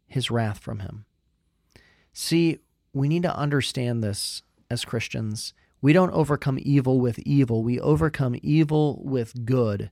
his 0.07 0.31
wrath 0.31 0.59
from 0.59 0.81
him. 0.81 1.05
See, 2.12 2.59
we 2.93 3.09
need 3.09 3.23
to 3.23 3.37
understand 3.37 4.03
this 4.03 4.43
as 4.70 4.84
Christians. 4.84 5.54
We 5.80 5.92
don't 5.92 6.12
overcome 6.12 6.58
evil 6.60 7.00
with 7.00 7.18
evil, 7.20 7.62
we 7.62 7.78
overcome 7.80 8.37
evil 8.42 9.00
with 9.04 9.44
good. 9.44 9.90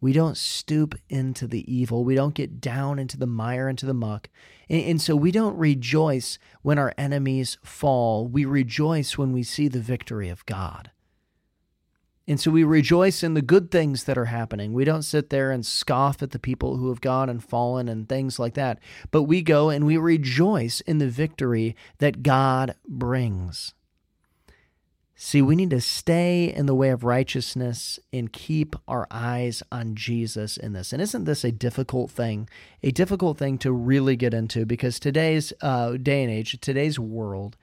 We 0.00 0.12
don't 0.12 0.36
stoop 0.36 0.94
into 1.08 1.46
the 1.46 1.64
evil. 1.74 2.04
We 2.04 2.14
don't 2.14 2.34
get 2.34 2.60
down 2.60 2.98
into 2.98 3.16
the 3.16 3.26
mire, 3.26 3.70
into 3.70 3.86
the 3.86 3.94
muck. 3.94 4.28
And, 4.68 4.82
and, 4.82 5.00
so 5.00 5.16
we 5.16 5.30
don't 5.30 5.56
rejoice 5.56 6.38
when 6.60 6.78
our 6.78 6.92
enemies 6.98 7.56
fall. 7.64 8.26
We 8.26 8.44
rejoice 8.44 9.16
when 9.16 9.32
we 9.32 9.42
see 9.42 9.66
the 9.66 9.80
victory 9.80 10.28
of 10.28 10.44
God. 10.44 10.90
And 12.26 12.40
so 12.40 12.50
we 12.50 12.64
rejoice 12.64 13.22
in 13.22 13.34
the 13.34 13.42
good 13.42 13.70
things 13.70 14.04
that 14.04 14.16
are 14.16 14.24
happening. 14.26 14.72
We 14.72 14.84
don't 14.84 15.02
sit 15.02 15.28
there 15.28 15.50
and 15.50 15.64
scoff 15.64 16.22
at 16.22 16.30
the 16.30 16.38
people 16.38 16.78
who 16.78 16.88
have 16.88 17.02
gone 17.02 17.28
and 17.28 17.44
fallen 17.44 17.86
and 17.86 18.08
things 18.08 18.38
like 18.38 18.54
that. 18.54 18.78
But 19.10 19.24
we 19.24 19.42
go 19.42 19.68
and 19.68 19.84
we 19.84 19.98
rejoice 19.98 20.80
in 20.80 20.98
the 20.98 21.08
victory 21.08 21.76
that 21.98 22.22
God 22.22 22.76
brings. 22.88 23.74
See, 25.16 25.42
we 25.42 25.54
need 25.54 25.70
to 25.70 25.82
stay 25.82 26.52
in 26.52 26.66
the 26.66 26.74
way 26.74 26.88
of 26.88 27.04
righteousness 27.04 28.00
and 28.12 28.32
keep 28.32 28.74
our 28.88 29.06
eyes 29.10 29.62
on 29.70 29.94
Jesus 29.94 30.56
in 30.56 30.72
this. 30.72 30.92
And 30.92 31.00
isn't 31.00 31.24
this 31.24 31.44
a 31.44 31.52
difficult 31.52 32.10
thing? 32.10 32.48
A 32.82 32.90
difficult 32.90 33.38
thing 33.38 33.58
to 33.58 33.70
really 33.70 34.16
get 34.16 34.34
into 34.34 34.64
because 34.64 34.98
today's 34.98 35.52
uh, 35.60 35.98
day 35.98 36.24
and 36.24 36.32
age, 36.32 36.58
today's 36.60 36.98
world, 36.98 37.56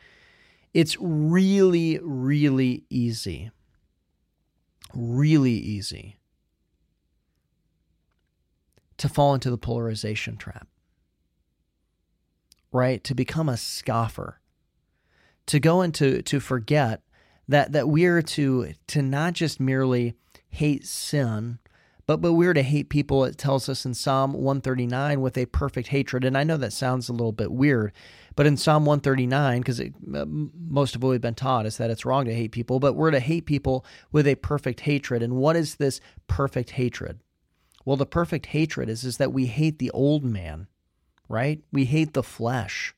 it's 0.74 0.96
really, 1.00 2.00
really 2.02 2.84
easy 2.90 3.50
really 4.94 5.54
easy 5.54 6.18
to 8.98 9.10
fall 9.10 9.34
into 9.34 9.50
the 9.50 9.58
polarization 9.58 10.38
trap, 10.38 10.68
right? 12.72 13.04
To 13.04 13.16
become 13.16 13.50
a 13.50 13.58
scoffer, 13.58 14.40
to 15.48 15.60
go 15.60 15.82
into 15.82 16.22
to 16.22 16.40
forget 16.40 17.02
that 17.48 17.72
that 17.72 17.90
we're 17.90 18.22
to 18.22 18.74
to 18.88 19.02
not 19.02 19.34
just 19.34 19.60
merely 19.60 20.16
hate 20.50 20.86
sin, 20.86 21.60
but 22.06 22.18
but 22.18 22.34
we're 22.34 22.54
to 22.54 22.64
hate 22.64 22.90
people. 22.90 23.24
It 23.26 23.38
tells 23.38 23.70
us 23.70 23.86
in 23.86 23.94
Psalm 23.94 24.34
139 24.34 25.22
with 25.22 25.38
a 25.38 25.46
perfect 25.48 25.90
hatred. 25.90 26.24
And 26.26 26.38
I 26.38 26.44
know 26.44 26.58
that 26.58 26.74
sounds 26.74 27.10
a 27.10 27.14
little 27.14 27.32
bit 27.32 27.52
weird, 27.52 27.92
but 28.36 28.48
in 28.48 28.58
Psalm 28.58 28.86
139, 28.86 29.60
because 29.60 29.80
uh, 29.80 30.26
most 30.28 30.96
of 30.96 31.04
what 31.04 31.10
we've 31.10 31.22
been 31.22 31.36
taught 31.36 31.66
is 31.66 31.78
that 31.78 31.90
it's 31.90 32.06
wrong 32.06 32.26
to 32.26 32.34
hate 32.34 32.52
people, 32.52 32.80
but 32.80 32.94
we're 32.94 33.12
to 33.12 33.20
hate 33.20 33.46
people 33.46 33.86
with 34.12 34.28
a 34.28 34.36
perfect 34.36 34.82
hatred. 34.82 35.22
And 35.22 35.36
what 35.36 35.56
is 35.56 35.76
this 35.76 36.02
perfect 36.28 36.72
hatred? 36.72 37.20
Well, 37.86 37.98
the 37.98 38.06
perfect 38.06 38.48
hatred 38.48 38.90
is, 38.90 39.04
is 39.04 39.18
that 39.18 39.34
we 39.34 39.48
hate 39.48 39.80
the 39.80 39.92
old 39.92 40.24
man, 40.24 40.68
right? 41.28 41.62
We 41.72 41.86
hate 41.86 42.14
the 42.14 42.24
flesh. 42.24 42.94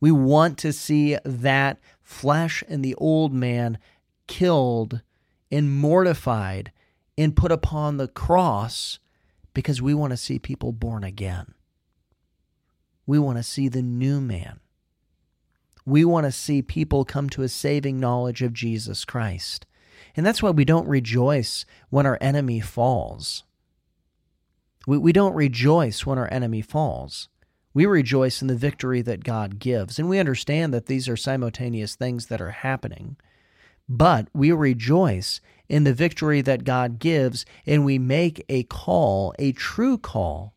We 0.00 0.10
want 0.12 0.58
to 0.58 0.72
see 0.72 1.16
that 1.24 1.78
flesh 2.02 2.62
and 2.68 2.84
the 2.84 2.94
old 2.96 3.32
man 3.32 3.78
killed 4.26 5.02
and 5.50 5.74
mortified 5.76 6.72
and 7.16 7.36
put 7.36 7.52
upon 7.52 7.96
the 7.96 8.08
cross 8.08 8.98
because 9.52 9.80
we 9.80 9.94
want 9.94 10.10
to 10.12 10.16
see 10.16 10.38
people 10.38 10.72
born 10.72 11.04
again. 11.04 11.54
We 13.06 13.18
want 13.18 13.38
to 13.38 13.42
see 13.42 13.68
the 13.68 13.82
new 13.82 14.20
man. 14.20 14.60
We 15.86 16.04
want 16.04 16.24
to 16.24 16.32
see 16.32 16.62
people 16.62 17.04
come 17.04 17.28
to 17.30 17.42
a 17.42 17.48
saving 17.48 18.00
knowledge 18.00 18.42
of 18.42 18.52
Jesus 18.52 19.04
Christ. 19.04 19.66
And 20.16 20.24
that's 20.24 20.42
why 20.42 20.50
we 20.50 20.64
don't 20.64 20.88
rejoice 20.88 21.64
when 21.90 22.06
our 22.06 22.18
enemy 22.20 22.60
falls. 22.60 23.44
We, 24.86 24.98
we 24.98 25.12
don't 25.12 25.34
rejoice 25.34 26.06
when 26.06 26.18
our 26.18 26.32
enemy 26.32 26.62
falls. 26.62 27.28
We 27.74 27.86
rejoice 27.86 28.40
in 28.40 28.48
the 28.48 28.54
victory 28.54 29.02
that 29.02 29.24
God 29.24 29.58
gives. 29.58 29.98
And 29.98 30.08
we 30.08 30.18
understand 30.18 30.72
that 30.72 30.86
these 30.86 31.08
are 31.08 31.16
simultaneous 31.16 31.96
things 31.96 32.26
that 32.26 32.40
are 32.40 32.50
happening. 32.50 33.16
But 33.88 34.28
we 34.32 34.52
rejoice 34.52 35.40
in 35.68 35.84
the 35.84 35.94
victory 35.94 36.40
that 36.42 36.64
God 36.64 36.98
gives, 36.98 37.44
and 37.66 37.84
we 37.84 37.98
make 37.98 38.44
a 38.48 38.64
call, 38.64 39.34
a 39.38 39.52
true 39.52 39.98
call 39.98 40.54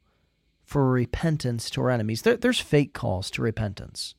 for 0.64 0.90
repentance 0.90 1.70
to 1.72 1.82
our 1.82 1.90
enemies. 1.90 2.22
There, 2.24 2.38
there's 2.38 2.60
fake 2.60 2.94
calls 2.94 3.32
to 3.32 3.42
repentance. 3.42 4.16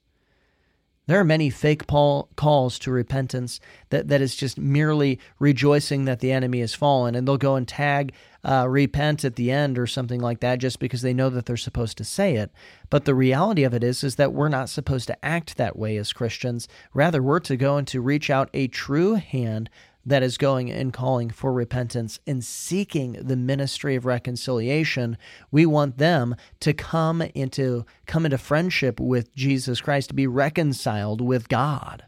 There 1.09 1.19
are 1.19 1.25
many 1.25 1.49
fake 1.49 1.87
Paul 1.87 2.29
calls 2.37 2.79
to 2.81 2.91
repentance 2.91 3.61
that, 3.89 4.09
that 4.09 4.21
is 4.21 4.37
just 4.37 4.59
merely 4.59 5.19
rejoicing 5.39 6.05
that 6.05 6.21
the 6.21 6.31
enemy 6.31 6.61
has 6.61 6.75
fallen, 6.75 7.15
and 7.15 7.27
they'll 7.27 7.39
go 7.39 7.57
and 7.57 7.67
tag 7.67 8.13
uh, 8.45 8.67
repent 8.69 9.25
at 9.25 9.37
the 9.37 9.51
end 9.51 9.79
or 9.79 9.87
something 9.87 10.21
like 10.21 10.41
that 10.41 10.59
just 10.59 10.79
because 10.79 11.01
they 11.01 11.15
know 11.15 11.31
that 11.31 11.47
they're 11.47 11.57
supposed 11.57 11.97
to 11.97 12.05
say 12.05 12.37
it. 12.37 12.51
But 12.91 13.07
the 13.07 13.15
reality 13.15 13.65
of 13.65 13.73
it 13.73 13.83
is, 13.83 14.05
is 14.05 14.17
that 14.17 14.35
we're 14.35 14.51
not 14.51 14.69
supposed 14.69 15.07
to 15.07 15.25
act 15.25 15.57
that 15.57 15.79
way 15.79 15.97
as 15.97 16.13
Christians. 16.13 16.69
Rather, 16.93 17.23
we're 17.23 17.41
to 17.41 17.57
go 17.57 17.79
and 17.79 17.87
to 17.89 18.03
reach 18.03 18.29
out 18.29 18.51
a 18.53 18.69
true 18.69 19.15
hand 19.15 19.71
that 20.09 20.23
is 20.23 20.39
going 20.39 20.71
and 20.71 20.93
calling 20.93 21.29
for 21.29 21.53
repentance 21.53 22.19
and 22.27 22.43
seeking 22.43 23.13
the 23.13 23.37
ministry 23.37 23.95
of 23.95 24.07
reconciliation. 24.07 25.19
We 25.51 25.67
want 25.67 25.99
them 25.99 26.35
to 26.61 26.73
come 26.73 27.21
into 27.21 27.85
come 28.07 28.25
into 28.25 28.39
friendship 28.39 28.99
with 28.99 29.35
Jesus 29.35 29.83
Christ 29.83 30.09
to 30.09 30.15
be 30.15 30.27
reconciled 30.27 31.21
with 31.21 31.49
God. 31.49 32.07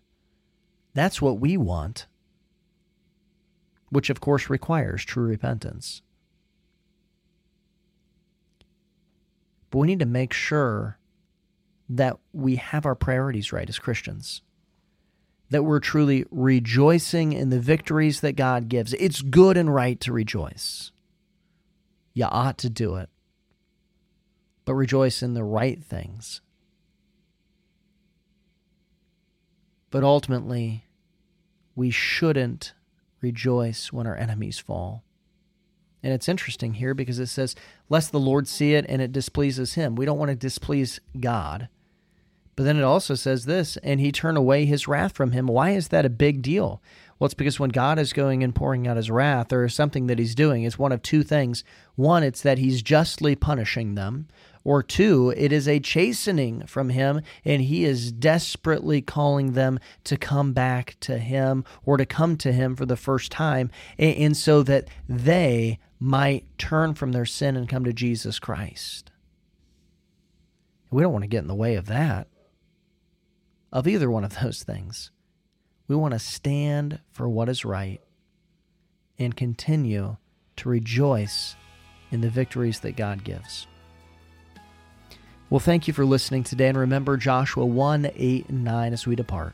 That's 0.95 1.21
what 1.21 1.41
we 1.41 1.59
want. 1.59 2.07
Which 3.91 4.09
of 4.09 4.21
course 4.21 4.49
requires 4.49 5.05
true 5.05 5.27
repentance. 5.27 6.01
But 9.71 9.79
we 9.79 9.87
need 9.87 10.01
to 10.01 10.07
make 10.07 10.33
sure 10.33 10.99
that 11.89 12.17
we 12.33 12.57
have 12.57 12.87
our 12.87 12.95
priorities 12.95 13.53
right 13.53 13.69
as 13.69 13.79
Christians 13.79 14.41
that 15.51 15.65
we're 15.65 15.81
truly 15.81 16.25
rejoicing 16.31 17.33
in 17.33 17.51
the 17.51 17.61
victories 17.61 18.21
that 18.21 18.37
God 18.37 18.69
gives. 18.69 18.95
It's 18.95 19.21
good 19.21 19.57
and 19.57 19.75
right 19.75 20.01
to 20.01 20.13
rejoice. 20.13 20.93
You 22.15 22.27
ought 22.27 22.59
to 22.59 22.71
do 22.71 22.97
it. 22.97 23.11
But 24.65 24.75
rejoice 24.75 25.23
in 25.23 25.35
the 25.35 25.45
right 25.45 25.83
things. 25.83 26.41
But 29.91 30.05
ultimately, 30.05 30.85
we 31.75 31.91
shouldn't 31.91 32.75
rejoice 33.21 33.93
when 33.93 34.07
our 34.07 34.17
enemies 34.17 34.61
fall. 34.61 35.03
And 36.03 36.13
it's 36.13 36.29
interesting 36.29 36.75
here 36.75 36.95
because 36.95 37.19
it 37.19 37.27
says, 37.27 37.57
Lest 37.89 38.13
the 38.13 38.21
Lord 38.21 38.47
see 38.47 38.75
it 38.75 38.87
and 38.89 39.03
it 39.03 39.13
displeases 39.13 39.75
him. 39.75 39.97
We 39.97 40.07
don't 40.07 40.19
want 40.19 40.31
to 40.31 40.37
displease 40.37 41.01
God. 41.19 41.69
But 42.57 42.65
then 42.65 42.77
it 42.77 42.83
also 42.83 43.15
says 43.15 43.47
this, 43.47 43.77
and 43.79 44.01
he 44.01 44.13
turned 44.13 44.37
away 44.37 44.65
his 44.65 44.87
wrath 44.87 45.13
from 45.13 45.33
him. 45.33 45.47
Why 45.47 45.71
is 45.71 45.89
that 45.89 46.05
a 46.05 46.11
big 46.11 46.43
deal? 46.43 46.83
Well, 47.19 47.27
it's 47.27 47.35
because 47.35 47.61
when 47.61 47.71
God 47.71 47.99
is 47.99 48.13
going 48.13 48.43
and 48.43 48.55
pouring 48.55 48.87
out 48.87 48.97
his 48.97 49.11
wrath, 49.11 49.53
or 49.53 49.69
something 49.69 50.07
that 50.07 50.19
he's 50.19 50.35
doing. 50.35 50.65
It's 50.65 50.79
one 50.79 50.93
of 50.93 51.03
two 51.03 51.23
things. 51.23 51.65
One, 51.95 52.23
it's 52.23 52.43
that 52.43 52.59
he's 52.59 52.83
justly 52.83 53.35
punishing 53.35 53.95
them, 53.95 54.29
or 54.65 54.83
two, 54.83 55.33
it 55.37 55.53
is 55.53 55.67
a 55.67 55.81
chastening 55.81 56.67
from 56.67 56.91
him, 56.91 57.23
and 57.45 57.63
he 57.63 57.85
is 57.85 58.13
desperately 58.13 59.01
calling 59.01 59.53
them 59.53 59.79
to 60.05 60.17
come 60.17 60.53
back 60.53 60.97
to 61.01 61.19
him 61.19 61.65
or 61.85 61.97
to 61.97 62.05
come 62.05 62.37
to 62.37 62.53
him 62.53 62.77
for 62.77 62.85
the 62.85 62.97
first 62.97 63.33
time, 63.33 63.71
and 63.99 64.37
so 64.37 64.63
that 64.63 64.89
they 65.09 65.79
might 65.99 66.47
turn 66.59 66.95
from 66.95 67.13
their 67.13 67.27
sin 67.27 67.57
and 67.57 67.69
come 67.69 67.85
to 67.85 67.93
Jesus 67.93 68.39
Christ. 68.39 69.11
We 70.91 71.03
don't 71.03 71.13
want 71.13 71.23
to 71.23 71.29
get 71.29 71.43
in 71.43 71.49
the 71.49 71.55
way 71.55 71.75
of 71.77 71.87
that, 71.87 72.29
of 73.73 73.87
either 73.87 74.11
one 74.11 74.25
of 74.25 74.39
those 74.43 74.63
things. 74.63 75.11
We 75.89 75.97
want 75.97 76.13
to 76.13 76.19
stand 76.19 77.01
for 77.11 77.29
what 77.29 77.49
is 77.49 77.65
right 77.65 78.01
and 79.19 79.37
continue 79.37 80.17
to 80.57 80.69
rejoice 80.69 81.57
in 82.11 82.21
the 82.21 82.31
victories 82.31 82.81
that 82.81 82.97
God 82.97 83.25
gives. 83.25 83.67
Well, 85.49 85.61
thank 85.61 85.89
you 85.89 85.95
for 85.95 86.05
listening 86.05 86.45
today, 86.45 86.69
and 86.69 86.79
remember 86.79 87.17
Joshua 87.17 87.67
1 87.67 88.13
8 88.15 88.49
and 88.49 88.65
9 88.65 88.93
as 88.93 89.07
we 89.07 89.17
depart. 89.17 89.53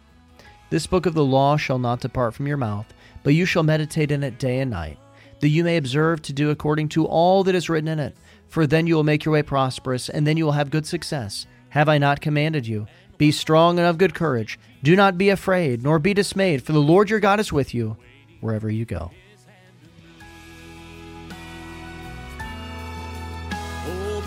This 0.69 0.87
book 0.87 1.07
of 1.07 1.15
the 1.15 1.25
law 1.25 1.57
shall 1.57 1.79
not 1.79 2.01
depart 2.01 2.35
from 2.35 2.47
your 2.47 2.59
mouth, 2.59 2.93
but 3.23 3.35
you 3.35 3.47
shall 3.47 3.63
meditate 3.63 4.11
in 4.11 4.23
it 4.23 4.39
day 4.39 4.59
and 4.59 4.71
night, 4.71 4.99
that 5.41 5.49
you 5.49 5.65
may 5.65 5.79
observe 5.79 6.21
to 6.23 6.33
do 6.33 6.51
according 6.51 6.91
to 6.91 7.07
all 7.07 7.45
that 7.45 7.55
is 7.55 7.71
written 7.71 7.89
in 7.89 7.99
it. 7.99 8.17
For 8.49 8.67
then 8.67 8.87
you 8.87 8.95
will 8.95 9.05
make 9.05 9.25
your 9.25 9.33
way 9.33 9.43
prosperous, 9.43 10.09
and 10.09 10.27
then 10.27 10.37
you 10.37 10.45
will 10.45 10.53
have 10.53 10.71
good 10.71 10.87
success. 10.87 11.47
Have 11.71 11.89
I 11.89 11.99
not 11.99 12.21
commanded 12.21 12.67
you? 12.67 12.87
Be 13.19 13.33
strong 13.33 13.79
and 13.79 13.87
of 13.87 13.99
good 13.99 14.15
courage. 14.15 14.59
Do 14.83 14.95
not 14.95 15.17
be 15.19 15.31
afraid, 15.31 15.83
nor 15.83 15.99
be 15.99 16.15
dismayed, 16.15 16.63
for 16.63 16.73
the 16.73 16.79
Lord 16.79 17.11
your 17.11 17.21
God 17.21 17.41
is 17.41 17.53
with 17.53 17.75
you 17.75 17.97
wherever 18.41 18.71
you 18.71 18.85
go. 18.85 19.11
Oh, 23.89 24.23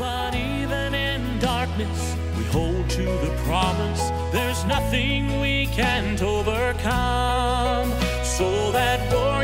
darkness, 1.39 2.15
we 2.37 2.43
hold 2.45 2.89
to 2.89 3.03
the 3.03 3.41
promise. 3.45 4.09
There's 4.31 4.65
nothing 4.65 5.39
we 5.39 5.67
can't 5.67 6.21
overcome. 6.21 7.91
So 8.23 8.71
that 8.71 9.13
war 9.13 9.38